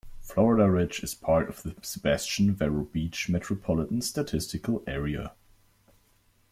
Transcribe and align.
Florida 0.19 0.67
Ridge 0.71 1.01
is 1.03 1.13
part 1.13 1.47
of 1.47 1.61
the 1.61 1.75
Sebastian-Vero 1.83 2.85
Beach 2.85 3.29
Metropolitan 3.29 4.01
Statistical 4.01 4.83
Area. 4.87 5.33